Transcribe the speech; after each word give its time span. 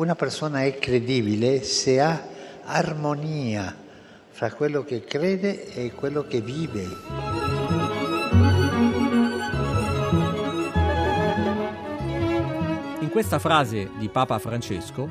Una 0.00 0.14
persona 0.14 0.62
è 0.62 0.78
credibile 0.78 1.62
se 1.62 2.00
ha 2.00 2.26
armonia 2.64 3.76
fra 4.30 4.50
quello 4.50 4.82
che 4.82 5.04
crede 5.04 5.74
e 5.74 5.92
quello 5.92 6.22
che 6.22 6.40
vive. 6.40 6.84
In 13.00 13.10
questa 13.10 13.38
frase 13.38 13.90
di 13.98 14.08
Papa 14.08 14.38
Francesco, 14.38 15.06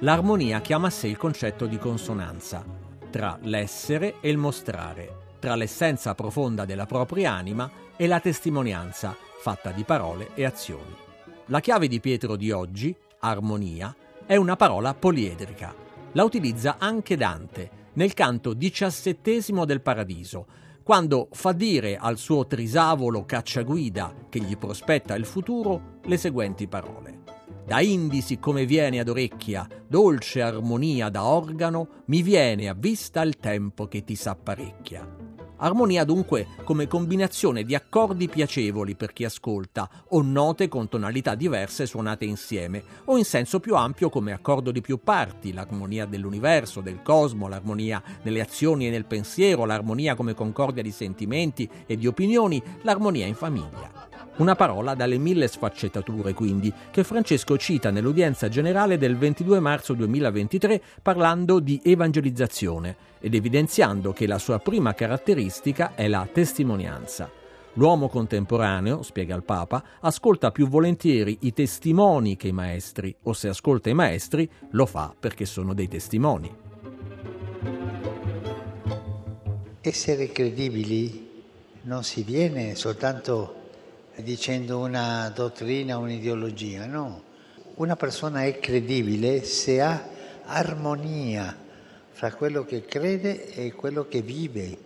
l'armonia 0.00 0.60
chiama 0.60 0.88
a 0.88 0.90
sé 0.90 1.06
il 1.06 1.16
concetto 1.16 1.64
di 1.64 1.78
consonanza 1.78 2.62
tra 3.08 3.38
l'essere 3.40 4.16
e 4.20 4.28
il 4.28 4.36
mostrare, 4.36 5.36
tra 5.38 5.54
l'essenza 5.54 6.14
profonda 6.14 6.66
della 6.66 6.84
propria 6.84 7.32
anima 7.32 7.70
e 7.96 8.06
la 8.06 8.20
testimonianza 8.20 9.16
fatta 9.40 9.70
di 9.70 9.84
parole 9.84 10.32
e 10.34 10.44
azioni. 10.44 10.94
La 11.46 11.60
chiave 11.60 11.88
di 11.88 11.98
Pietro 11.98 12.36
di 12.36 12.50
oggi, 12.50 12.94
armonia, 13.20 13.96
è 14.26 14.36
una 14.36 14.56
parola 14.56 14.94
poliedrica. 14.94 15.74
La 16.12 16.24
utilizza 16.24 16.76
anche 16.78 17.16
Dante 17.16 17.82
nel 17.94 18.14
canto 18.14 18.54
diciassettesimo 18.54 19.64
del 19.64 19.82
Paradiso, 19.82 20.46
quando 20.82 21.28
fa 21.32 21.52
dire 21.52 21.96
al 21.96 22.18
suo 22.18 22.46
trisavolo 22.46 23.24
cacciaguida 23.24 24.26
che 24.28 24.40
gli 24.40 24.56
prospetta 24.56 25.14
il 25.14 25.24
futuro 25.24 25.98
le 26.04 26.16
seguenti 26.16 26.66
parole. 26.66 27.22
Da 27.66 27.80
indici 27.80 28.38
come 28.38 28.66
viene 28.66 28.98
ad 28.98 29.08
orecchia, 29.08 29.66
dolce 29.86 30.42
armonia 30.42 31.08
da 31.08 31.24
organo, 31.24 32.02
mi 32.06 32.22
viene 32.22 32.68
a 32.68 32.74
vista 32.74 33.22
il 33.22 33.38
tempo 33.38 33.86
che 33.86 34.04
ti 34.04 34.14
s'apparecchia. 34.14 35.33
Armonia 35.56 36.04
dunque 36.04 36.48
come 36.64 36.88
combinazione 36.88 37.62
di 37.62 37.74
accordi 37.74 38.28
piacevoli 38.28 38.96
per 38.96 39.12
chi 39.12 39.24
ascolta 39.24 39.88
o 40.08 40.20
note 40.20 40.66
con 40.68 40.88
tonalità 40.88 41.36
diverse 41.36 41.86
suonate 41.86 42.24
insieme 42.24 42.82
o 43.04 43.16
in 43.16 43.24
senso 43.24 43.60
più 43.60 43.76
ampio 43.76 44.08
come 44.08 44.32
accordo 44.32 44.72
di 44.72 44.80
più 44.80 44.98
parti, 45.02 45.52
l'armonia 45.52 46.06
dell'universo, 46.06 46.80
del 46.80 47.02
cosmo, 47.02 47.48
l'armonia 47.48 48.02
nelle 48.22 48.40
azioni 48.40 48.88
e 48.88 48.90
nel 48.90 49.04
pensiero, 49.04 49.64
l'armonia 49.64 50.16
come 50.16 50.34
concordia 50.34 50.82
di 50.82 50.90
sentimenti 50.90 51.68
e 51.86 51.96
di 51.96 52.06
opinioni, 52.06 52.60
l'armonia 52.82 53.26
in 53.26 53.34
famiglia. 53.34 53.93
Una 54.36 54.56
parola 54.56 54.94
dalle 54.94 55.16
mille 55.16 55.46
sfaccettature, 55.46 56.32
quindi, 56.34 56.72
che 56.90 57.04
Francesco 57.04 57.56
cita 57.56 57.92
nell'udienza 57.92 58.48
generale 58.48 58.98
del 58.98 59.16
22 59.16 59.60
marzo 59.60 59.94
2023 59.94 60.82
parlando 61.02 61.60
di 61.60 61.80
evangelizzazione 61.84 62.96
ed 63.20 63.34
evidenziando 63.34 64.12
che 64.12 64.26
la 64.26 64.38
sua 64.38 64.58
prima 64.58 64.92
caratteristica 64.92 65.94
è 65.94 66.08
la 66.08 66.28
testimonianza. 66.30 67.30
L'uomo 67.74 68.08
contemporaneo, 68.08 69.02
spiega 69.02 69.36
il 69.36 69.44
Papa, 69.44 69.84
ascolta 70.00 70.50
più 70.50 70.66
volentieri 70.66 71.38
i 71.42 71.52
testimoni 71.52 72.36
che 72.36 72.48
i 72.48 72.52
maestri, 72.52 73.14
o 73.22 73.32
se 73.34 73.46
ascolta 73.46 73.88
i 73.88 73.94
maestri, 73.94 74.50
lo 74.70 74.86
fa 74.86 75.14
perché 75.16 75.44
sono 75.44 75.74
dei 75.74 75.86
testimoni. 75.86 76.52
Essere 79.80 80.32
credibili 80.32 81.30
non 81.82 82.02
si 82.02 82.24
viene 82.24 82.74
soltanto 82.74 83.62
dicendo 84.16 84.78
una 84.78 85.28
dottrina, 85.30 85.98
un'ideologia, 85.98 86.86
no. 86.86 87.22
Una 87.74 87.96
persona 87.96 88.44
è 88.44 88.58
credibile 88.60 89.42
se 89.42 89.80
ha 89.80 90.08
armonia 90.44 91.56
fra 92.12 92.32
quello 92.32 92.64
che 92.64 92.84
crede 92.84 93.52
e 93.52 93.72
quello 93.72 94.06
che 94.06 94.22
vive, 94.22 94.78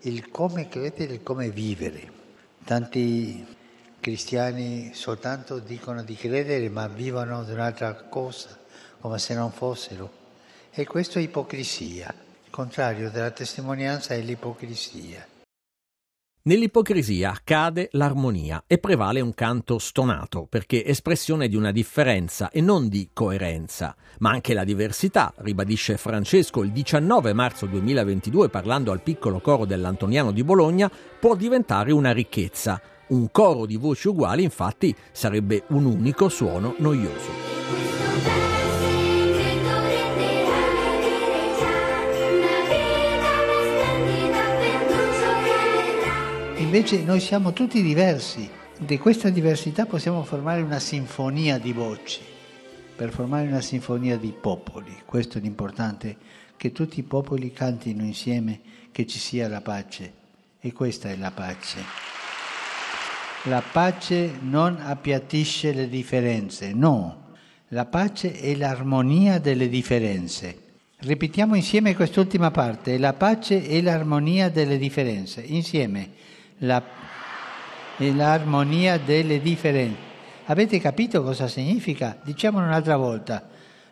il 0.00 0.30
come 0.30 0.68
credere 0.68 1.10
e 1.10 1.14
il 1.14 1.22
come 1.22 1.50
vivere. 1.50 2.18
Tanti 2.64 3.44
cristiani 3.98 4.92
soltanto 4.94 5.58
dicono 5.58 6.02
di 6.02 6.14
credere 6.14 6.68
ma 6.68 6.86
vivono 6.86 7.42
di 7.44 7.52
un'altra 7.52 7.94
cosa, 7.94 8.56
come 9.00 9.18
se 9.18 9.34
non 9.34 9.50
fossero. 9.50 10.18
E 10.70 10.86
questo 10.86 11.18
è 11.18 11.22
ipocrisia. 11.22 12.14
Il 12.44 12.50
contrario 12.50 13.10
della 13.10 13.32
testimonianza 13.32 14.14
è 14.14 14.20
l'ipocrisia. 14.20 15.29
Nell'ipocrisia 16.42 17.38
cade 17.44 17.90
l'armonia 17.92 18.64
e 18.66 18.78
prevale 18.78 19.20
un 19.20 19.34
canto 19.34 19.78
stonato, 19.78 20.46
perché 20.48 20.82
espressione 20.86 21.48
di 21.48 21.56
una 21.56 21.70
differenza 21.70 22.48
e 22.48 22.62
non 22.62 22.88
di 22.88 23.10
coerenza. 23.12 23.94
Ma 24.20 24.30
anche 24.30 24.54
la 24.54 24.64
diversità, 24.64 25.34
ribadisce 25.36 25.98
Francesco 25.98 26.62
il 26.62 26.72
19 26.72 27.34
marzo 27.34 27.66
2022 27.66 28.48
parlando 28.48 28.90
al 28.90 29.02
piccolo 29.02 29.40
coro 29.40 29.66
dell'Antoniano 29.66 30.32
di 30.32 30.42
Bologna, 30.42 30.90
può 31.18 31.36
diventare 31.36 31.92
una 31.92 32.12
ricchezza. 32.12 32.80
Un 33.08 33.30
coro 33.30 33.66
di 33.66 33.76
voci 33.76 34.08
uguali, 34.08 34.42
infatti, 34.42 34.96
sarebbe 35.12 35.64
un 35.68 35.84
unico 35.84 36.30
suono 36.30 36.74
noioso. 36.78 37.59
Invece 46.72 47.02
noi 47.02 47.18
siamo 47.18 47.52
tutti 47.52 47.82
diversi. 47.82 48.48
Di 48.78 48.96
questa 48.96 49.28
diversità 49.28 49.86
possiamo 49.86 50.22
formare 50.22 50.62
una 50.62 50.78
sinfonia 50.78 51.58
di 51.58 51.72
voci, 51.72 52.20
per 52.94 53.10
formare 53.10 53.48
una 53.48 53.60
sinfonia 53.60 54.16
di 54.16 54.32
popoli. 54.40 55.02
Questo 55.04 55.38
è 55.38 55.40
l'importante, 55.40 56.16
che 56.56 56.70
tutti 56.70 57.00
i 57.00 57.02
popoli 57.02 57.50
cantino 57.52 58.04
insieme, 58.04 58.60
che 58.92 59.04
ci 59.04 59.18
sia 59.18 59.48
la 59.48 59.60
pace. 59.62 60.12
E 60.60 60.72
questa 60.72 61.08
è 61.08 61.16
la 61.16 61.32
pace. 61.32 61.80
La 63.46 63.64
pace 63.72 64.30
non 64.40 64.78
appiattisce 64.80 65.72
le 65.72 65.88
differenze, 65.88 66.72
no. 66.72 67.32
La 67.70 67.86
pace 67.86 68.38
è 68.38 68.54
l'armonia 68.54 69.40
delle 69.40 69.68
differenze. 69.68 70.56
Ripetiamo 70.98 71.56
insieme 71.56 71.96
quest'ultima 71.96 72.52
parte, 72.52 72.96
la 72.96 73.14
pace 73.14 73.66
è 73.66 73.80
l'armonia 73.80 74.48
delle 74.50 74.78
differenze, 74.78 75.40
insieme 75.40 76.38
la, 76.60 76.82
l'armonia 77.96 78.98
delle 78.98 79.40
differenze. 79.40 80.08
Avete 80.46 80.80
capito 80.80 81.22
cosa 81.22 81.46
significa? 81.46 82.16
Diciamolo 82.22 82.66
un'altra 82.66 82.96
volta. 82.96 83.48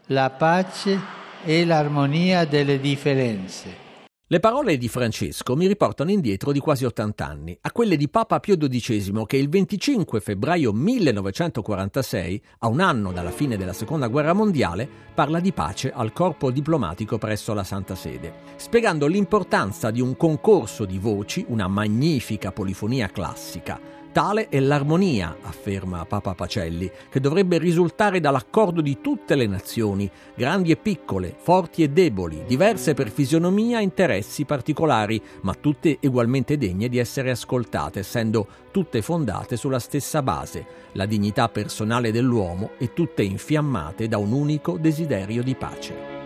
La 0.06 0.30
pace 0.30 0.98
e 1.44 1.64
l'armonia 1.64 2.44
delle 2.44 2.80
differenze. 2.80 3.86
Le 4.30 4.40
parole 4.40 4.76
di 4.76 4.88
Francesco 4.88 5.56
mi 5.56 5.66
riportano 5.66 6.10
indietro 6.10 6.52
di 6.52 6.58
quasi 6.58 6.84
80 6.84 7.26
anni, 7.26 7.56
a 7.62 7.72
quelle 7.72 7.96
di 7.96 8.10
Papa 8.10 8.40
Pio 8.40 8.58
XII 8.58 9.22
che 9.24 9.38
il 9.38 9.48
25 9.48 10.20
febbraio 10.20 10.70
1946, 10.70 12.42
a 12.58 12.68
un 12.68 12.80
anno 12.80 13.10
dalla 13.10 13.30
fine 13.30 13.56
della 13.56 13.72
Seconda 13.72 14.08
Guerra 14.08 14.34
Mondiale, 14.34 14.86
parla 15.14 15.40
di 15.40 15.50
pace 15.54 15.90
al 15.90 16.12
corpo 16.12 16.50
diplomatico 16.50 17.16
presso 17.16 17.54
la 17.54 17.64
Santa 17.64 17.94
Sede, 17.94 18.34
spiegando 18.56 19.06
l'importanza 19.06 19.90
di 19.90 20.02
un 20.02 20.14
concorso 20.14 20.84
di 20.84 20.98
voci, 20.98 21.46
una 21.48 21.66
magnifica 21.66 22.52
polifonia 22.52 23.08
classica, 23.08 23.80
Tale 24.18 24.48
è 24.48 24.58
l'armonia, 24.58 25.36
afferma 25.42 26.04
Papa 26.04 26.34
Pacelli, 26.34 26.90
che 27.08 27.20
dovrebbe 27.20 27.56
risultare 27.56 28.18
dall'accordo 28.18 28.80
di 28.80 29.00
tutte 29.00 29.36
le 29.36 29.46
nazioni, 29.46 30.10
grandi 30.34 30.72
e 30.72 30.76
piccole, 30.76 31.32
forti 31.38 31.84
e 31.84 31.90
deboli, 31.90 32.42
diverse 32.44 32.94
per 32.94 33.10
fisionomia 33.10 33.78
e 33.78 33.84
interessi 33.84 34.44
particolari, 34.44 35.22
ma 35.42 35.54
tutte 35.54 35.98
ugualmente 36.02 36.58
degne 36.58 36.88
di 36.88 36.98
essere 36.98 37.30
ascoltate, 37.30 38.00
essendo 38.00 38.48
tutte 38.72 39.02
fondate 39.02 39.56
sulla 39.56 39.78
stessa 39.78 40.20
base, 40.20 40.66
la 40.94 41.06
dignità 41.06 41.48
personale 41.48 42.10
dell'uomo 42.10 42.70
e 42.76 42.92
tutte 42.92 43.22
infiammate 43.22 44.08
da 44.08 44.18
un 44.18 44.32
unico 44.32 44.78
desiderio 44.78 45.44
di 45.44 45.54
pace. 45.54 46.17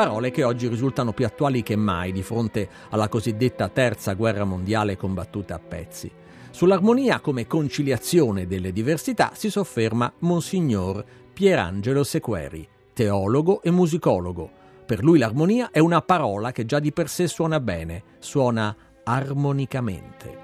Parole 0.00 0.30
che 0.30 0.44
oggi 0.44 0.66
risultano 0.66 1.12
più 1.12 1.26
attuali 1.26 1.62
che 1.62 1.76
mai 1.76 2.10
di 2.10 2.22
fronte 2.22 2.66
alla 2.88 3.10
cosiddetta 3.10 3.68
terza 3.68 4.14
guerra 4.14 4.44
mondiale 4.44 4.96
combattuta 4.96 5.56
a 5.56 5.58
pezzi. 5.58 6.10
Sull'armonia 6.50 7.20
come 7.20 7.46
conciliazione 7.46 8.46
delle 8.46 8.72
diversità 8.72 9.32
si 9.34 9.50
sofferma 9.50 10.10
Monsignor 10.20 11.04
Pierangelo 11.34 12.02
Sequeri, 12.02 12.66
teologo 12.94 13.60
e 13.60 13.70
musicologo. 13.70 14.50
Per 14.86 15.04
lui 15.04 15.18
l'armonia 15.18 15.68
è 15.70 15.80
una 15.80 16.00
parola 16.00 16.50
che 16.50 16.64
già 16.64 16.78
di 16.78 16.92
per 16.92 17.10
sé 17.10 17.28
suona 17.28 17.60
bene, 17.60 18.02
suona 18.20 18.74
armonicamente. 19.04 20.38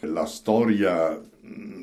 La 0.00 0.24
storia 0.24 1.20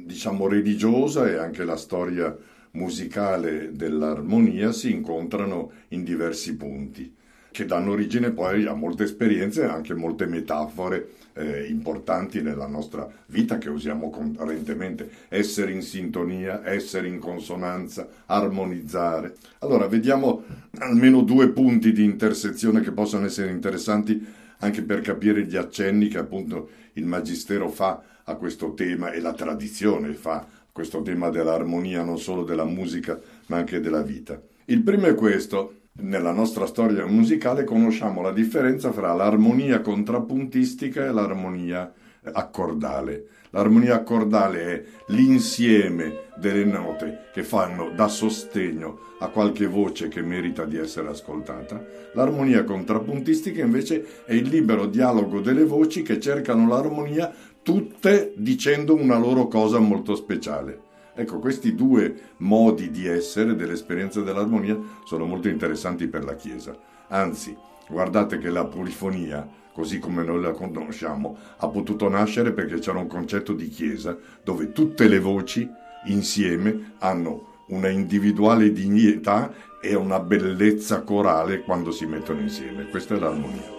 diciamo 0.03 0.47
religiosa 0.47 1.27
e 1.27 1.35
anche 1.37 1.63
la 1.63 1.77
storia 1.77 2.35
musicale 2.71 3.71
dell'armonia 3.73 4.71
si 4.71 4.91
incontrano 4.91 5.71
in 5.89 6.03
diversi 6.03 6.55
punti, 6.55 7.13
che 7.51 7.65
danno 7.65 7.91
origine 7.91 8.31
poi 8.31 8.65
a 8.65 8.73
molte 8.73 9.03
esperienze 9.03 9.63
e 9.63 9.67
anche 9.67 9.93
molte 9.93 10.25
metafore 10.25 11.09
eh, 11.33 11.65
importanti 11.67 12.41
nella 12.41 12.67
nostra 12.67 13.07
vita 13.27 13.57
che 13.57 13.69
usiamo 13.69 14.09
correntemente. 14.09 15.09
Essere 15.29 15.71
in 15.71 15.81
sintonia, 15.81 16.61
essere 16.63 17.07
in 17.07 17.19
consonanza, 17.19 18.07
armonizzare. 18.25 19.35
Allora, 19.59 19.87
vediamo 19.87 20.43
almeno 20.79 21.21
due 21.21 21.49
punti 21.49 21.91
di 21.91 22.03
intersezione 22.03 22.81
che 22.81 22.91
possono 22.91 23.25
essere 23.25 23.51
interessanti 23.51 24.37
anche 24.59 24.81
per 24.81 25.01
capire 25.01 25.45
gli 25.45 25.55
accenni 25.55 26.09
che 26.09 26.17
appunto 26.17 26.69
il 26.93 27.05
Magistero 27.05 27.69
fa 27.69 28.01
a 28.25 28.35
questo 28.35 28.73
tema 28.73 29.11
e 29.11 29.21
la 29.21 29.33
tradizione 29.33 30.13
fa 30.13 30.45
questo 30.79 31.01
tema 31.01 31.29
dell'armonia 31.29 32.03
non 32.03 32.17
solo 32.17 32.43
della 32.43 32.63
musica 32.63 33.19
ma 33.47 33.57
anche 33.57 33.81
della 33.81 34.01
vita. 34.01 34.41
Il 34.65 34.81
primo 34.81 35.07
è 35.07 35.13
questo. 35.13 35.73
Nella 36.03 36.31
nostra 36.31 36.65
storia 36.67 37.05
musicale 37.05 37.65
conosciamo 37.65 38.21
la 38.21 38.31
differenza 38.31 38.93
fra 38.93 39.13
l'armonia 39.13 39.81
contrappuntistica 39.81 41.03
e 41.03 41.11
l'armonia 41.11 41.93
accordale. 42.31 43.25
L'armonia 43.49 43.95
accordale 43.95 44.61
è 44.61 44.83
l'insieme 45.07 46.27
delle 46.37 46.63
note 46.63 47.25
che 47.33 47.43
fanno 47.43 47.89
da 47.89 48.07
sostegno 48.07 48.99
a 49.19 49.27
qualche 49.27 49.67
voce 49.67 50.07
che 50.07 50.21
merita 50.21 50.63
di 50.63 50.77
essere 50.77 51.09
ascoltata. 51.09 51.83
L'armonia 52.13 52.63
contrappuntistica 52.63 53.61
invece 53.61 54.23
è 54.23 54.33
il 54.33 54.47
libero 54.47 54.85
dialogo 54.85 55.41
delle 55.41 55.65
voci 55.65 56.03
che 56.03 56.21
cercano 56.21 56.67
l'armonia 56.67 57.33
tutte 57.61 58.33
dicendo 58.35 58.95
una 58.95 59.17
loro 59.17 59.47
cosa 59.47 59.79
molto 59.79 60.15
speciale. 60.15 60.87
Ecco, 61.13 61.39
questi 61.39 61.75
due 61.75 62.33
modi 62.37 62.91
di 62.91 63.05
essere 63.05 63.55
dell'esperienza 63.55 64.21
dell'armonia 64.21 64.79
sono 65.03 65.25
molto 65.25 65.49
interessanti 65.49 66.07
per 66.07 66.23
la 66.23 66.35
Chiesa. 66.35 66.77
Anzi, 67.09 67.55
guardate 67.89 68.37
che 68.37 68.49
la 68.49 68.65
polifonia, 68.65 69.47
così 69.73 69.99
come 69.99 70.23
noi 70.23 70.41
la 70.41 70.51
conosciamo, 70.51 71.37
ha 71.57 71.67
potuto 71.67 72.07
nascere 72.07 72.53
perché 72.53 72.79
c'era 72.79 72.99
un 72.99 73.07
concetto 73.07 73.53
di 73.53 73.67
Chiesa 73.67 74.17
dove 74.43 74.71
tutte 74.71 75.07
le 75.07 75.19
voci 75.19 75.69
insieme 76.05 76.93
hanno 76.99 77.63
una 77.67 77.89
individuale 77.89 78.71
dignità 78.71 79.51
e 79.81 79.95
una 79.95 80.19
bellezza 80.19 81.01
corale 81.01 81.61
quando 81.61 81.91
si 81.91 82.05
mettono 82.05 82.39
insieme. 82.39 82.87
Questa 82.87 83.15
è 83.15 83.19
l'armonia. 83.19 83.78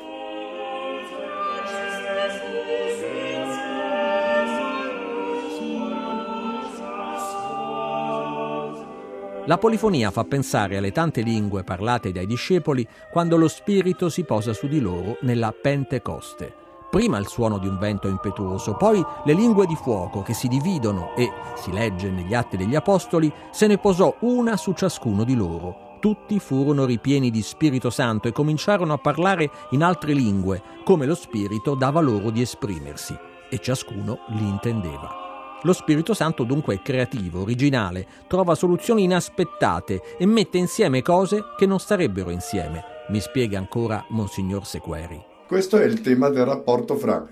La 9.50 9.58
polifonia 9.58 10.12
fa 10.12 10.22
pensare 10.22 10.76
alle 10.76 10.92
tante 10.92 11.22
lingue 11.22 11.64
parlate 11.64 12.12
dai 12.12 12.24
discepoli 12.24 12.86
quando 13.10 13.36
lo 13.36 13.48
Spirito 13.48 14.08
si 14.08 14.22
posa 14.22 14.52
su 14.52 14.68
di 14.68 14.78
loro 14.78 15.16
nella 15.22 15.50
Pentecoste. 15.50 16.54
Prima 16.88 17.18
il 17.18 17.26
suono 17.26 17.58
di 17.58 17.66
un 17.66 17.76
vento 17.76 18.06
impetuoso, 18.06 18.76
poi 18.76 19.04
le 19.24 19.32
lingue 19.32 19.66
di 19.66 19.74
fuoco 19.74 20.22
che 20.22 20.34
si 20.34 20.46
dividono 20.46 21.16
e, 21.16 21.32
si 21.56 21.72
legge 21.72 22.12
negli 22.12 22.32
Atti 22.32 22.56
degli 22.56 22.76
Apostoli, 22.76 23.32
se 23.50 23.66
ne 23.66 23.78
posò 23.78 24.14
una 24.20 24.56
su 24.56 24.72
ciascuno 24.72 25.24
di 25.24 25.34
loro. 25.34 25.96
Tutti 25.98 26.38
furono 26.38 26.84
ripieni 26.84 27.32
di 27.32 27.42
Spirito 27.42 27.90
Santo 27.90 28.28
e 28.28 28.32
cominciarono 28.32 28.92
a 28.92 28.98
parlare 28.98 29.50
in 29.70 29.82
altre 29.82 30.12
lingue, 30.12 30.62
come 30.84 31.06
lo 31.06 31.16
Spirito 31.16 31.74
dava 31.74 31.98
loro 31.98 32.30
di 32.30 32.40
esprimersi, 32.40 33.18
e 33.50 33.58
ciascuno 33.58 34.20
li 34.28 34.46
intendeva. 34.46 35.19
Lo 35.64 35.74
Spirito 35.74 36.14
Santo 36.14 36.44
dunque 36.44 36.76
è 36.76 36.82
creativo, 36.82 37.42
originale, 37.42 38.06
trova 38.28 38.54
soluzioni 38.54 39.02
inaspettate 39.02 40.16
e 40.18 40.24
mette 40.24 40.56
insieme 40.56 41.02
cose 41.02 41.44
che 41.58 41.66
non 41.66 41.78
starebbero 41.78 42.30
insieme, 42.30 42.82
mi 43.10 43.20
spiega 43.20 43.58
ancora 43.58 44.02
Monsignor 44.08 44.64
Sequeri. 44.64 45.22
Questo 45.46 45.76
è 45.76 45.84
il 45.84 46.00
tema 46.00 46.30
del 46.30 46.46
rapporto 46.46 46.96
fra 46.96 47.26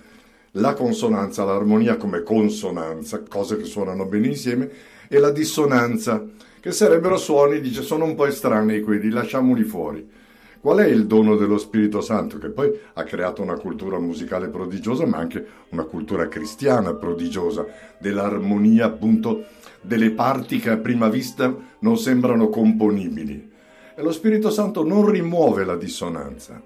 la 0.52 0.75
consonanza, 0.75 1.44
l'armonia 1.44 1.96
come 1.96 2.22
consonanza, 2.22 3.22
cose 3.26 3.56
che 3.56 3.64
suonano 3.64 4.04
bene 4.04 4.26
insieme, 4.26 4.70
e 5.08 5.19
la 5.19 5.30
dissonanza, 5.30 6.22
che 6.60 6.70
sarebbero 6.70 7.16
suoni, 7.16 7.60
dice, 7.60 7.80
sono 7.80 8.04
un 8.04 8.14
po' 8.14 8.26
estranei 8.26 8.82
quelli, 8.82 9.08
lasciamoli 9.08 9.62
fuori. 9.62 10.06
Qual 10.60 10.78
è 10.78 10.87
il 10.87 11.06
dono 11.06 11.37
dello 11.37 11.56
Spirito 11.56 12.00
Santo 12.00 12.38
che 12.38 12.49
poi 12.49 12.76
ha 12.94 13.05
creato 13.05 13.43
una 13.43 13.56
cultura 13.56 14.00
musicale 14.00 14.49
prodigiosa, 14.49 15.06
ma 15.06 15.19
anche 15.19 15.46
una 15.70 15.84
cultura 15.84 16.26
cristiana 16.26 16.94
prodigiosa, 16.94 17.64
dell'armonia 17.99 18.87
appunto 18.87 19.44
delle 19.81 20.10
parti 20.10 20.58
che 20.58 20.70
a 20.70 20.76
prima 20.76 21.08
vista 21.08 21.55
non 21.81 21.96
sembrano 21.96 22.49
componibili. 22.49 23.50
E 23.94 24.02
lo 24.02 24.10
Spirito 24.10 24.50
Santo 24.50 24.84
non 24.84 25.08
rimuove 25.08 25.64
la 25.64 25.76
dissonanza, 25.76 26.61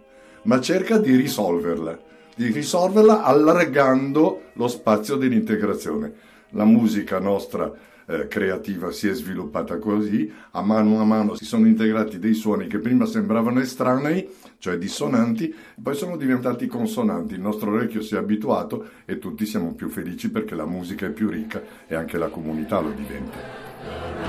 ma 0.45 0.61
cerca 0.61 0.97
di 0.97 1.15
risolverla, 1.15 1.99
di 2.35 2.51
risolverla 2.51 3.23
allargando 3.23 4.45
lo 4.55 4.69
spazio 4.69 5.17
dell'integrazione. 5.17 6.31
La 6.55 6.65
musica 6.65 7.19
nostra 7.19 7.71
eh, 8.13 8.29
creativa 8.29 8.91
si 8.93 9.09
è 9.09 9.15
sviluppata 9.15 9.79
così, 9.79 10.31
a 10.53 10.63
mano 10.63 11.01
a 11.01 11.05
mano 11.05 11.35
si 11.35 11.45
sono 11.45 11.67
integrati 11.67 12.19
dei 12.19 12.35
suoni 12.35 12.67
che 12.67 12.79
prima 12.79 13.07
sembravano 13.07 13.61
estranei, 13.61 14.29
cioè 14.59 14.77
dissonanti, 14.77 15.55
poi 15.83 15.95
sono 15.95 16.17
diventati 16.17 16.67
consonanti, 16.67 17.35
il 17.35 17.41
nostro 17.41 17.73
orecchio 17.73 18.03
si 18.03 18.15
è 18.15 18.19
abituato 18.19 18.89
e 19.05 19.19
tutti 19.19 19.47
siamo 19.47 19.75
più 19.75 19.89
felici 19.89 20.31
perché 20.31 20.55
la 20.55 20.67
musica 20.67 21.07
è 21.07 21.11
più 21.11 21.29
ricca 21.29 21.63
e 21.87 21.95
anche 21.95 22.19
la 22.19 22.29
comunità 22.29 22.81
lo 22.81 22.91
diventa. 22.91 24.22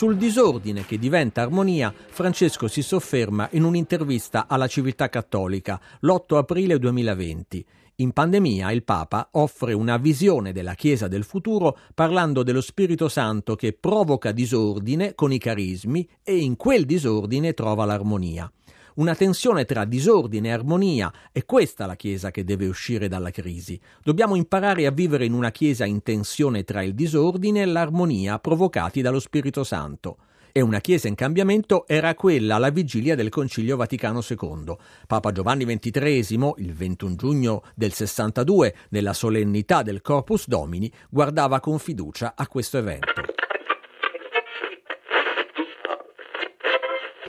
Sul 0.00 0.16
disordine 0.16 0.86
che 0.86 0.98
diventa 0.98 1.42
armonia, 1.42 1.92
Francesco 1.92 2.68
si 2.68 2.80
sofferma 2.80 3.50
in 3.52 3.64
un'intervista 3.64 4.46
alla 4.48 4.66
Civiltà 4.66 5.10
Cattolica 5.10 5.78
l'8 6.00 6.36
aprile 6.36 6.78
2020. 6.78 7.66
In 7.96 8.12
pandemia 8.12 8.72
il 8.72 8.82
Papa 8.82 9.28
offre 9.32 9.74
una 9.74 9.98
visione 9.98 10.52
della 10.52 10.72
Chiesa 10.72 11.06
del 11.06 11.22
futuro 11.22 11.76
parlando 11.92 12.42
dello 12.42 12.62
Spirito 12.62 13.10
Santo 13.10 13.56
che 13.56 13.74
provoca 13.74 14.32
disordine 14.32 15.14
con 15.14 15.34
i 15.34 15.38
carismi 15.38 16.08
e 16.22 16.38
in 16.38 16.56
quel 16.56 16.86
disordine 16.86 17.52
trova 17.52 17.84
l'armonia 17.84 18.50
una 18.94 19.14
tensione 19.14 19.64
tra 19.64 19.84
disordine 19.84 20.48
e 20.48 20.52
armonia. 20.52 21.12
È 21.32 21.44
questa 21.44 21.86
la 21.86 21.96
Chiesa 21.96 22.30
che 22.30 22.44
deve 22.44 22.66
uscire 22.66 23.08
dalla 23.08 23.30
crisi. 23.30 23.80
Dobbiamo 24.02 24.36
imparare 24.36 24.86
a 24.86 24.90
vivere 24.90 25.24
in 25.24 25.32
una 25.32 25.50
Chiesa 25.50 25.84
in 25.84 26.02
tensione 26.02 26.64
tra 26.64 26.82
il 26.82 26.94
disordine 26.94 27.62
e 27.62 27.66
l'armonia 27.66 28.38
provocati 28.38 29.00
dallo 29.00 29.20
Spirito 29.20 29.64
Santo. 29.64 30.16
E 30.52 30.60
una 30.60 30.80
Chiesa 30.80 31.06
in 31.06 31.14
cambiamento 31.14 31.86
era 31.86 32.14
quella 32.14 32.56
alla 32.56 32.70
vigilia 32.70 33.14
del 33.14 33.28
Concilio 33.28 33.76
Vaticano 33.76 34.20
II. 34.28 34.76
Papa 35.06 35.30
Giovanni 35.30 35.64
XXIII, 35.64 36.54
il 36.56 36.74
21 36.74 37.14
giugno 37.14 37.62
del 37.76 37.92
62, 37.92 38.74
nella 38.90 39.12
solennità 39.12 39.82
del 39.82 40.00
Corpus 40.00 40.48
Domini, 40.48 40.90
guardava 41.08 41.60
con 41.60 41.78
fiducia 41.78 42.32
a 42.34 42.48
questo 42.48 42.78
evento. 42.78 43.29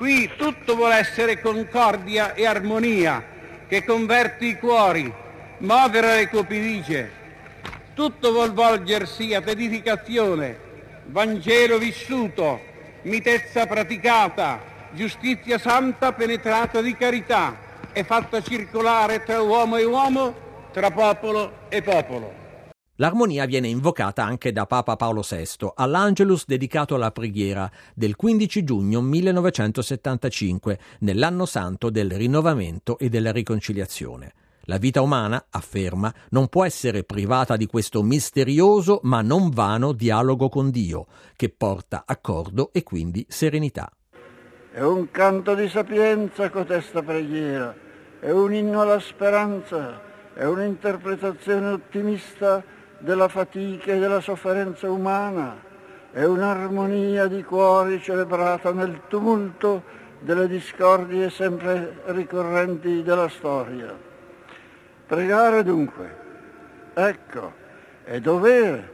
Qui 0.01 0.31
tutto 0.35 0.75
vuole 0.75 0.95
essere 0.95 1.39
concordia 1.39 2.33
e 2.33 2.47
armonia 2.47 3.23
che 3.67 3.85
converte 3.85 4.45
i 4.45 4.57
cuori, 4.57 5.13
muovere 5.59 6.15
le 6.15 6.27
cupidigie. 6.27 7.11
Tutto 7.93 8.31
vuol 8.31 8.51
volgersi 8.51 9.35
ad 9.35 9.47
edificazione, 9.47 10.57
Vangelo 11.05 11.77
vissuto, 11.77 12.59
mitezza 13.03 13.67
praticata, 13.67 14.59
giustizia 14.89 15.59
santa 15.59 16.13
penetrata 16.13 16.81
di 16.81 16.95
carità 16.95 17.55
e 17.93 18.03
fatta 18.03 18.41
circolare 18.41 19.23
tra 19.23 19.39
uomo 19.39 19.77
e 19.77 19.83
uomo, 19.83 20.33
tra 20.71 20.89
popolo 20.89 21.67
e 21.69 21.83
popolo. 21.83 22.40
L'armonia 23.01 23.47
viene 23.47 23.67
invocata 23.67 24.23
anche 24.23 24.51
da 24.51 24.67
Papa 24.67 24.95
Paolo 24.95 25.23
VI 25.27 25.71
all'Angelus 25.73 26.45
dedicato 26.45 26.93
alla 26.93 27.09
preghiera 27.09 27.67
del 27.95 28.15
15 28.15 28.63
giugno 28.63 29.01
1975, 29.01 30.79
nell'anno 30.99 31.47
santo 31.47 31.89
del 31.89 32.11
rinnovamento 32.11 32.99
e 32.99 33.09
della 33.09 33.31
riconciliazione. 33.31 34.33
La 34.65 34.77
vita 34.77 35.01
umana, 35.01 35.47
afferma, 35.49 36.13
non 36.29 36.47
può 36.47 36.63
essere 36.63 37.03
privata 37.03 37.57
di 37.57 37.65
questo 37.65 38.03
misterioso 38.03 38.99
ma 39.01 39.23
non 39.23 39.49
vano 39.49 39.93
dialogo 39.93 40.47
con 40.47 40.69
Dio, 40.69 41.07
che 41.35 41.49
porta 41.49 42.03
accordo 42.05 42.69
e 42.71 42.83
quindi 42.83 43.25
serenità. 43.27 43.91
È 44.71 44.81
un 44.81 45.09
canto 45.09 45.55
di 45.55 45.67
sapienza 45.69 46.51
cotesta 46.51 47.01
preghiera, 47.01 47.75
è 48.19 48.29
un 48.29 48.53
inno 48.53 48.81
alla 48.81 48.99
speranza, 48.99 49.99
è 50.35 50.45
un'interpretazione 50.45 51.69
ottimista 51.69 52.63
della 53.01 53.27
fatica 53.27 53.93
e 53.93 53.99
della 53.99 54.19
sofferenza 54.19 54.89
umana, 54.89 55.55
è 56.11 56.23
un'armonia 56.23 57.27
di 57.27 57.43
cuori 57.43 58.01
celebrata 58.01 58.71
nel 58.71 59.01
tumulto 59.07 59.83
delle 60.19 60.47
discordie 60.47 61.29
sempre 61.29 62.01
ricorrenti 62.05 63.01
della 63.01 63.27
storia. 63.27 63.93
Pregare 65.07 65.63
dunque, 65.63 66.15
ecco, 66.93 67.53
è 68.03 68.19
dovere, 68.19 68.91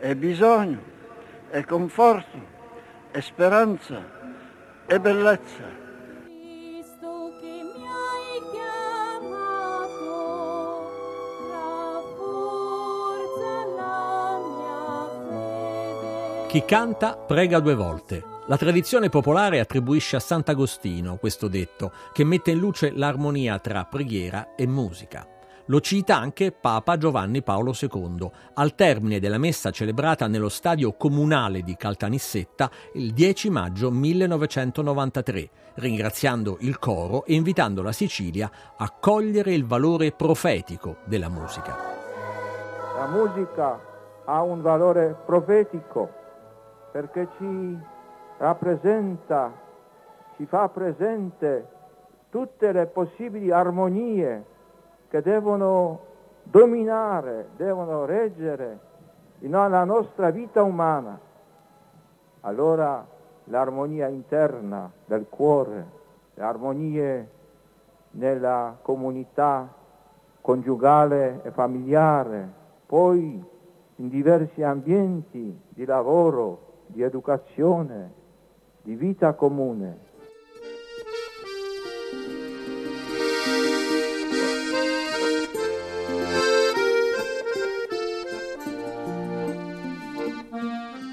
è 0.00 0.14
bisogno, 0.14 0.80
è 1.48 1.64
conforto, 1.64 2.38
è 3.10 3.20
speranza, 3.20 4.02
è 4.84 4.98
bellezza. 4.98 5.86
Chi 16.48 16.64
canta 16.64 17.14
prega 17.14 17.60
due 17.60 17.74
volte. 17.74 18.24
La 18.46 18.56
tradizione 18.56 19.10
popolare 19.10 19.60
attribuisce 19.60 20.16
a 20.16 20.18
Sant'Agostino 20.18 21.18
questo 21.18 21.46
detto, 21.46 21.92
che 22.14 22.24
mette 22.24 22.52
in 22.52 22.58
luce 22.58 22.90
l'armonia 22.90 23.58
tra 23.58 23.84
preghiera 23.84 24.54
e 24.56 24.66
musica. 24.66 25.28
Lo 25.66 25.82
cita 25.82 26.16
anche 26.16 26.50
Papa 26.50 26.96
Giovanni 26.96 27.42
Paolo 27.42 27.74
II 27.78 28.30
al 28.54 28.74
termine 28.74 29.20
della 29.20 29.36
messa 29.36 29.70
celebrata 29.70 30.26
nello 30.26 30.48
stadio 30.48 30.94
comunale 30.94 31.60
di 31.60 31.76
Caltanissetta 31.76 32.70
il 32.94 33.12
10 33.12 33.50
maggio 33.50 33.90
1993, 33.90 35.50
ringraziando 35.74 36.56
il 36.60 36.78
coro 36.78 37.26
e 37.26 37.34
invitando 37.34 37.82
la 37.82 37.92
Sicilia 37.92 38.50
a 38.74 38.90
cogliere 38.98 39.52
il 39.52 39.66
valore 39.66 40.12
profetico 40.12 40.96
della 41.04 41.28
musica. 41.28 41.76
La 42.96 43.06
musica 43.06 43.78
ha 44.24 44.40
un 44.40 44.62
valore 44.62 45.14
profetico 45.26 46.18
perché 46.98 47.28
ci 47.36 47.78
rappresenta, 48.38 49.52
ci 50.34 50.46
fa 50.46 50.68
presente 50.68 51.68
tutte 52.28 52.72
le 52.72 52.86
possibili 52.86 53.52
armonie 53.52 54.44
che 55.08 55.22
devono 55.22 56.00
dominare, 56.42 57.50
devono 57.54 58.04
reggere 58.04 58.80
la 59.38 59.84
nostra 59.84 60.30
vita 60.30 60.64
umana. 60.64 61.16
Allora 62.40 63.06
l'armonia 63.44 64.08
interna 64.08 64.90
del 65.04 65.26
cuore, 65.28 65.86
le 66.34 66.42
armonie 66.42 67.30
nella 68.10 68.76
comunità 68.82 69.72
congiugale 70.40 71.42
e 71.44 71.52
familiare, 71.52 72.48
poi 72.86 73.40
in 73.94 74.08
diversi 74.08 74.64
ambienti 74.64 75.60
di 75.68 75.84
lavoro, 75.84 76.66
di 76.88 77.02
educazione, 77.02 78.12
di 78.82 78.94
vita 78.94 79.34
comune. 79.34 80.06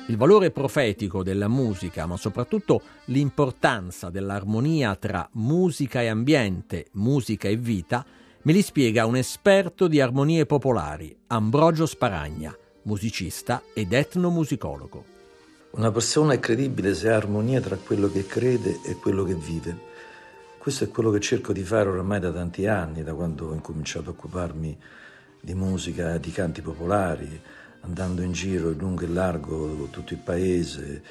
Il 0.07 0.17
valore 0.17 0.51
profetico 0.51 1.23
della 1.23 1.47
musica, 1.47 2.05
ma 2.05 2.15
soprattutto 2.15 2.81
l'importanza 3.05 4.09
dell'armonia 4.09 4.95
tra 4.95 5.27
musica 5.33 6.01
e 6.01 6.07
ambiente, 6.07 6.85
musica 6.93 7.49
e 7.49 7.57
vita, 7.57 8.05
me 8.43 8.53
li 8.53 8.61
spiega 8.61 9.05
un 9.05 9.17
esperto 9.17 9.87
di 9.87 9.99
armonie 9.99 10.45
popolari, 10.45 11.13
Ambrogio 11.27 11.85
Sparagna, 11.85 12.55
musicista 12.83 13.63
ed 13.73 13.91
etnomusicologo. 13.91 15.14
Una 15.75 15.91
persona 15.91 16.31
è 16.31 16.39
credibile 16.39 16.95
se 16.95 17.09
ha 17.09 17.17
armonia 17.17 17.59
tra 17.59 17.75
quello 17.75 18.09
che 18.09 18.25
crede 18.25 18.79
e 18.81 18.95
quello 18.95 19.25
che 19.25 19.35
vive. 19.35 19.77
Questo 20.57 20.85
è 20.85 20.87
quello 20.87 21.11
che 21.11 21.19
cerco 21.19 21.51
di 21.51 21.63
fare 21.65 21.89
oramai 21.89 22.21
da 22.21 22.31
tanti 22.31 22.65
anni, 22.65 23.03
da 23.03 23.13
quando 23.13 23.49
ho 23.49 23.53
incominciato 23.53 24.09
a 24.09 24.13
occuparmi 24.13 24.77
di 25.41 25.53
musica, 25.53 26.17
di 26.17 26.31
canti 26.31 26.61
popolari, 26.61 27.41
andando 27.81 28.21
in 28.21 28.31
giro 28.31 28.71
in 28.71 28.77
lungo 28.77 29.03
e 29.03 29.07
largo 29.07 29.89
tutto 29.91 30.13
il 30.13 30.19
paese, 30.19 31.03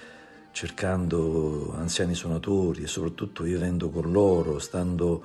cercando 0.53 1.75
anziani 1.77 2.15
suonatori 2.15 2.85
e 2.85 2.87
soprattutto 2.87 3.43
vivendo 3.43 3.91
con 3.91 4.11
loro, 4.11 4.59
stando 4.59 5.25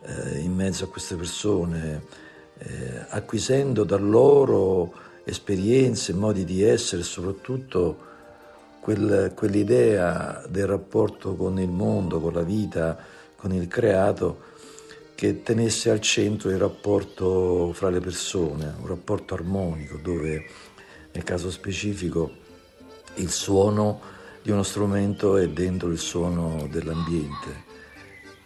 eh, 0.00 0.38
in 0.38 0.54
mezzo 0.54 0.84
a 0.84 0.88
queste 0.88 1.14
persone, 1.14 2.04
eh, 2.56 3.04
acquisendo 3.10 3.84
da 3.84 3.98
loro 3.98 4.94
esperienze, 5.24 6.14
modi 6.14 6.46
di 6.46 6.62
essere 6.62 7.02
e 7.02 7.04
soprattutto 7.04 8.06
quel, 8.88 9.32
quell'idea 9.34 10.46
del 10.48 10.66
rapporto 10.66 11.34
con 11.34 11.60
il 11.60 11.68
mondo, 11.68 12.20
con 12.20 12.32
la 12.32 12.40
vita, 12.40 12.96
con 13.36 13.52
il 13.52 13.68
creato, 13.68 14.40
che 15.14 15.42
tenesse 15.42 15.90
al 15.90 16.00
centro 16.00 16.48
il 16.48 16.56
rapporto 16.56 17.70
fra 17.74 17.90
le 17.90 18.00
persone, 18.00 18.74
un 18.80 18.86
rapporto 18.86 19.34
armonico 19.34 19.98
dove 20.02 20.42
nel 21.12 21.22
caso 21.22 21.50
specifico 21.50 22.30
il 23.16 23.28
suono 23.28 24.00
di 24.40 24.52
uno 24.52 24.62
strumento 24.62 25.36
è 25.36 25.50
dentro 25.50 25.90
il 25.90 25.98
suono 25.98 26.66
dell'ambiente. 26.70 27.66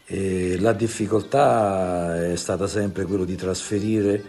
E 0.06 0.58
la 0.58 0.72
difficoltà 0.72 2.20
è 2.32 2.34
stata 2.34 2.66
sempre 2.66 3.04
quello 3.04 3.24
di 3.24 3.36
trasferire 3.36 4.24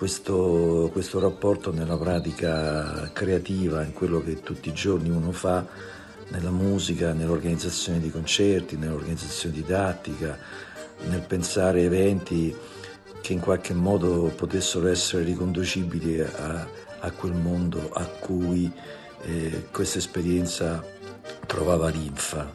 questo, 0.00 0.88
questo 0.92 1.20
rapporto 1.20 1.74
nella 1.74 1.98
pratica 1.98 3.10
creativa, 3.12 3.84
in 3.84 3.92
quello 3.92 4.22
che 4.22 4.40
tutti 4.40 4.70
i 4.70 4.72
giorni 4.72 5.10
uno 5.10 5.30
fa 5.30 5.66
nella 6.28 6.50
musica, 6.50 7.12
nell'organizzazione 7.12 8.00
di 8.00 8.10
concerti, 8.10 8.78
nell'organizzazione 8.78 9.56
didattica, 9.56 10.38
nel 11.06 11.20
pensare 11.20 11.82
eventi 11.82 12.56
che 13.20 13.34
in 13.34 13.40
qualche 13.40 13.74
modo 13.74 14.32
potessero 14.34 14.88
essere 14.88 15.22
riconducibili 15.24 16.18
a, 16.18 16.66
a 17.00 17.10
quel 17.10 17.34
mondo 17.34 17.90
a 17.92 18.06
cui 18.06 18.72
eh, 19.24 19.66
questa 19.70 19.98
esperienza 19.98 20.82
trovava 21.44 21.90
linfa. 21.90 22.50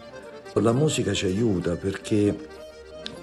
La 0.53 0.73
musica 0.73 1.13
ci 1.13 1.27
aiuta 1.27 1.75
perché 1.75 2.35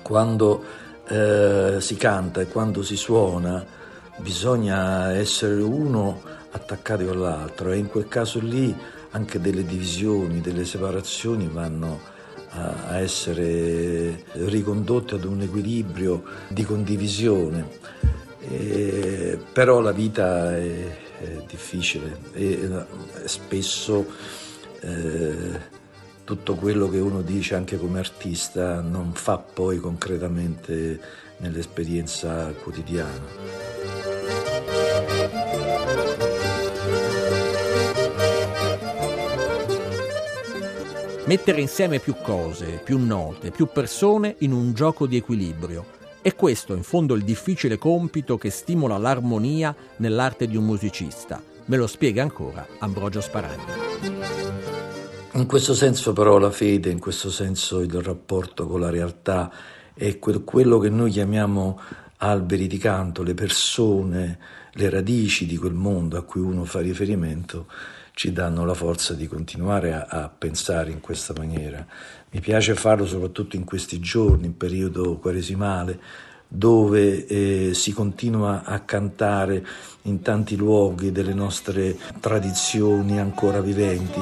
quando 0.01 0.63
eh, 1.09 1.79
si 1.81 1.97
canta 1.97 2.41
e 2.41 2.47
quando 2.47 2.85
si 2.85 2.95
suona 2.95 3.81
bisogna 4.19 5.13
essere 5.13 5.61
uno 5.63 6.21
attaccati 6.51 7.05
con 7.05 7.21
l'altro 7.21 7.71
e 7.73 7.79
in 7.79 7.89
quel 7.89 8.09
caso 8.09 8.39
lì 8.41 8.75
anche 9.11 9.41
delle 9.41 9.65
divisioni, 9.65 10.41
delle 10.41 10.65
separazioni 10.65 11.49
vanno 11.49 12.01
a, 12.51 12.89
a 12.89 12.99
essere 12.99 14.25
ricondotte 14.33 15.15
ad 15.15 15.25
un 15.25 15.43
equilibrio 15.43 16.23
di 16.49 16.65
condivisione. 16.65 17.81
E, 18.41 19.39
però 19.53 19.81
la 19.81 19.93
vita 19.93 20.57
è, 20.57 20.99
è 21.21 21.45
difficile 21.47 22.19
e, 22.33 22.69
e 23.23 23.29
spesso 23.29 24.05
eh, 24.81 25.71
tutto 26.25 26.55
quello 26.55 26.89
che 26.89 26.99
uno 26.99 27.23
dice 27.23 27.55
anche 27.55 27.79
come 27.79 27.99
artista 27.99 28.81
non 28.81 29.13
fa 29.13 29.39
poi 29.39 29.79
concretamente 29.79 31.01
nell'esperienza 31.39 32.53
quotidiana. 32.63 33.72
Mettere 41.33 41.63
insieme 41.63 41.99
più 41.99 42.15
cose, 42.23 42.79
più 42.85 42.99
note, 42.99 43.53
più 43.53 43.67
persone 43.73 44.35
in 44.41 44.53
un 44.53 44.75
gioco 44.75 45.07
di 45.07 45.17
equilibrio. 45.17 45.87
È 46.21 46.35
questo 46.35 46.75
in 46.75 46.83
fondo 46.83 47.15
il 47.15 47.25
difficile 47.25 47.79
compito 47.79 48.37
che 48.37 48.51
stimola 48.51 48.99
l'armonia 48.99 49.75
nell'arte 49.97 50.47
di 50.47 50.59
un 50.59 50.65
musicista. 50.65 51.43
Me 51.65 51.79
lo 51.79 51.87
spiega 51.87 52.21
ancora 52.21 52.67
Ambrogio 52.81 53.23
Sparagni. 53.23 53.65
In 55.33 55.47
questo 55.47 55.73
senso 55.73 56.13
però 56.13 56.37
la 56.37 56.51
fede, 56.51 56.91
in 56.91 56.99
questo 56.99 57.31
senso 57.31 57.81
il 57.81 58.03
rapporto 58.03 58.67
con 58.67 58.81
la 58.81 58.91
realtà 58.91 59.51
è 59.95 60.19
quello 60.19 60.79
che 60.79 60.91
noi 60.91 61.13
chiamiamo 61.13 61.81
alberi 62.19 62.67
di 62.67 62.77
canto, 62.77 63.23
le 63.23 63.33
persone, 63.33 64.39
le 64.73 64.91
radici 64.91 65.47
di 65.47 65.57
quel 65.57 65.73
mondo 65.73 66.19
a 66.19 66.25
cui 66.25 66.43
uno 66.43 66.67
fa 66.67 66.81
riferimento 66.81 67.69
ci 68.15 68.33
danno 68.33 68.65
la 68.65 68.75
forza 68.75 69.15
di 69.15 69.27
continuare 69.27 69.93
a, 69.93 70.07
a, 70.09 70.29
pensare 70.29 70.91
in 70.91 71.01
questa 71.01 71.33
maniera. 71.37 71.85
Mi 72.31 72.41
piace 72.41 72.75
farlo 72.75 73.07
soprattutto 73.07 73.57
in 73.57 73.65
questi 73.65 74.01
giorni, 74.01 74.47
in 74.47 74.57
periodo 74.57 75.17
quaresimale, 75.17 75.99
dove 76.47 77.27
eh, 77.27 77.75
si 77.75 77.93
continua 77.93 78.65
a 78.65 78.81
cantare 78.81 79.67
in 80.03 80.21
tanti 80.21 80.57
luoghi 80.57 81.11
delle 81.11 81.33
nostre 81.33 81.97
tradizioni 82.21 83.19
ancora 83.19 83.61
viventi. 83.61 84.21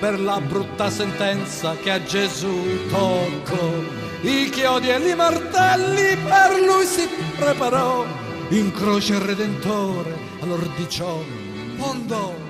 per 0.00 0.18
la 0.18 0.40
brutta 0.40 0.90
sentenza 0.90 1.76
che 1.76 1.90
a 1.90 2.02
Gesù 2.02 2.88
toccò. 2.88 4.00
I 4.22 4.50
chiodi 4.50 4.88
e 4.88 4.98
i 4.98 5.14
martelli 5.14 6.16
per 6.16 6.58
lui 6.58 6.84
si 6.86 7.08
preparò, 7.36 8.04
in 8.48 8.72
croce 8.72 9.14
il 9.14 9.20
Redentore 9.20 10.16
all'ordiciò 10.40 11.20
mondo. 11.76 12.41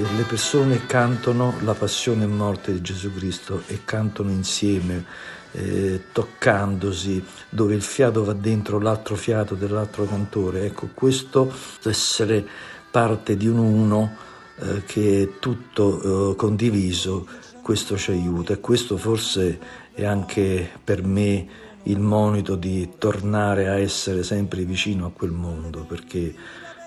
Le 0.00 0.22
persone 0.22 0.86
cantano 0.86 1.54
la 1.62 1.74
passione 1.74 2.22
e 2.22 2.28
morte 2.28 2.72
di 2.72 2.80
Gesù 2.80 3.12
Cristo 3.12 3.64
e 3.66 3.80
cantano 3.84 4.30
insieme 4.30 5.04
eh, 5.50 6.04
toccandosi, 6.12 7.24
dove 7.48 7.74
il 7.74 7.82
fiato 7.82 8.22
va 8.22 8.32
dentro 8.32 8.78
l'altro 8.78 9.16
fiato 9.16 9.56
dell'altro 9.56 10.04
cantore. 10.04 10.66
Ecco, 10.66 10.90
questo 10.94 11.52
essere 11.82 12.46
parte 12.92 13.36
di 13.36 13.48
un 13.48 13.58
uno 13.58 14.16
eh, 14.60 14.84
che 14.86 15.22
è 15.22 15.38
tutto 15.40 16.30
eh, 16.30 16.36
condiviso, 16.36 17.26
questo 17.60 17.96
ci 17.96 18.12
aiuta 18.12 18.52
e 18.52 18.60
questo 18.60 18.96
forse 18.98 19.58
è 19.92 20.04
anche 20.04 20.70
per 20.84 21.02
me 21.02 21.48
il 21.82 21.98
monito 21.98 22.54
di 22.54 22.88
tornare 22.98 23.66
a 23.66 23.76
essere 23.76 24.22
sempre 24.22 24.62
vicino 24.62 25.06
a 25.06 25.10
quel 25.10 25.32
mondo, 25.32 25.80
perché 25.80 26.34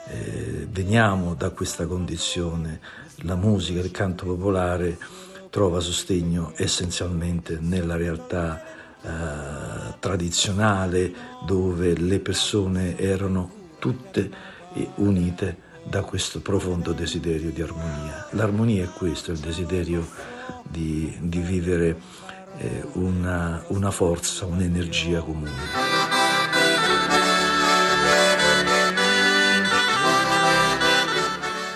eh, 0.07 0.67
veniamo 0.69 1.35
da 1.35 1.49
questa 1.51 1.85
condizione. 1.85 2.79
La 3.21 3.35
musica, 3.35 3.79
il 3.79 3.91
canto 3.91 4.25
popolare 4.25 4.97
trova 5.49 5.79
sostegno 5.79 6.53
essenzialmente 6.55 7.57
nella 7.59 7.95
realtà 7.95 8.63
eh, 9.03 9.09
tradizionale 9.99 11.13
dove 11.45 11.95
le 11.95 12.19
persone 12.19 12.97
erano 12.97 13.51
tutte 13.77 14.29
unite 14.95 15.69
da 15.83 16.01
questo 16.03 16.41
profondo 16.41 16.93
desiderio 16.93 17.51
di 17.51 17.61
armonia. 17.61 18.27
L'armonia 18.31 18.83
è 18.83 18.87
questo, 18.87 19.31
il 19.31 19.39
desiderio 19.39 20.07
di, 20.63 21.15
di 21.19 21.39
vivere 21.39 21.99
eh, 22.57 22.85
una, 22.93 23.63
una 23.67 23.91
forza, 23.91 24.45
un'energia 24.45 25.21
comune. 25.21 26.00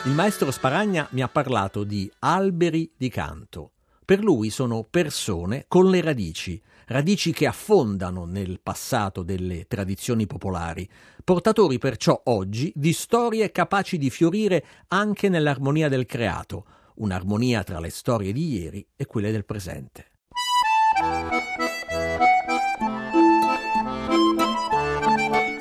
Il 0.06 0.12
maestro 0.12 0.52
Sparagna 0.52 1.08
mi 1.12 1.24
ha 1.24 1.28
parlato 1.28 1.84
di 1.84 2.10
alberi 2.20 2.92
di 2.96 3.10
canto. 3.10 3.72
Per 4.06 4.24
lui 4.24 4.52
sono 4.52 4.86
persone 4.88 5.66
con 5.68 5.90
le 5.90 6.00
radici, 6.00 6.62
radici 6.90 7.34
che 7.34 7.48
affondano 7.48 8.26
nel 8.26 8.60
passato 8.62 9.24
delle 9.24 9.66
tradizioni 9.66 10.28
popolari, 10.28 10.88
portatori 11.24 11.80
perciò 11.80 12.22
oggi 12.26 12.72
di 12.76 12.94
storie 12.94 13.52
capaci 13.52 13.98
di 13.98 14.12
fiorire 14.12 14.64
anche 14.90 15.28
nell'armonia 15.28 15.90
del 15.90 16.06
creato, 16.06 16.66
un'armonia 16.98 17.64
tra 17.64 17.80
le 17.80 17.90
storie 17.90 18.32
di 18.32 18.60
ieri 18.60 18.88
e 18.96 19.08
quelle 19.08 19.32
del 19.32 19.44
presente. 19.44 20.12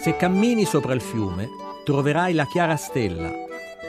Se 0.02 0.16
cammini 0.16 0.66
sopra 0.66 0.92
il 0.92 1.00
fiume, 1.00 1.48
troverai 1.82 2.34
la 2.34 2.44
chiara 2.44 2.76
stella 2.76 3.43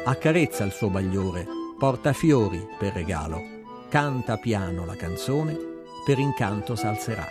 accarezza 0.05 0.63
il 0.63 0.71
suo 0.71 0.89
bagliore, 0.89 1.47
porta 1.77 2.13
fiori 2.13 2.65
per 2.77 2.93
regalo, 2.93 3.41
canta 3.89 4.37
piano 4.37 4.85
la 4.85 4.95
canzone, 4.95 5.57
per 6.05 6.19
incanto 6.19 6.75
s'alzerà. 6.75 7.25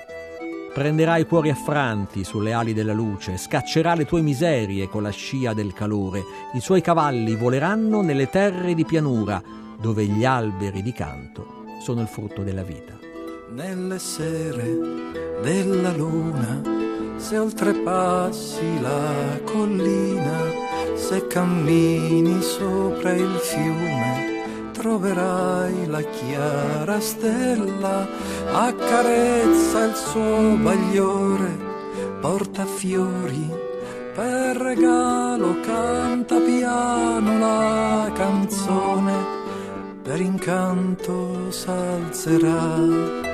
Prenderà 0.73 1.19
i 1.19 1.27
cuori 1.27 1.51
affranti 1.51 2.25
sulle 2.25 2.53
ali 2.53 2.73
della 2.73 2.93
luce, 2.93 3.37
scaccerà 3.37 3.95
le 3.95 4.05
tue 4.07 4.23
miserie 4.23 4.89
con 4.89 5.03
la 5.03 5.11
scia 5.11 5.55
del 5.55 5.73
calore, 5.73 6.25
i 6.55 6.61
suoi 6.61 6.81
cavalli 6.81 7.37
voleranno 7.37 8.03
nelle 8.03 8.29
terre 8.29 8.75
di 8.75 8.85
pianura, 8.85 9.41
dove 9.81 10.05
gli 10.07 10.25
alberi 10.25 10.83
di 10.83 10.93
canto 10.93 11.63
sono 11.81 12.01
il 12.01 12.09
frutto 12.09 12.43
della 12.43 12.65
vita. 12.65 12.99
Nelle 13.51 14.01
sere 14.01 14.77
della 15.43 15.93
luna, 15.93 16.61
se 17.19 17.39
oltrepassi 17.39 18.81
la 18.81 19.39
collina, 19.45 20.64
se 20.95 21.27
cammini 21.27 22.41
sopra 22.43 23.13
il 23.13 23.39
fiume 23.39 24.35
troverai 24.73 25.87
la 25.87 26.03
chiara 26.03 27.01
stella, 27.01 28.07
accarezza 28.53 29.85
il 29.85 29.95
suo 29.95 30.57
bagliore, 30.57 31.57
porta 32.21 32.67
fiori 32.67 33.49
per 34.15 34.57
regalo, 34.57 35.59
canta 35.61 36.39
piano 36.39 37.39
la 37.39 38.11
canzone, 38.15 39.13
per 40.03 40.21
incanto 40.21 41.51
s'alzerà. 41.51 43.34